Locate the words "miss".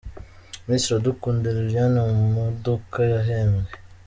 0.65-0.83